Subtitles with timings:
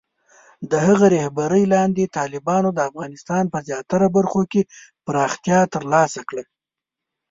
[0.71, 4.61] د هغه رهبرۍ لاندې، طالبانو د افغانستان په زیاتره برخو کې
[5.05, 6.43] پراختیا ترلاسه کړه.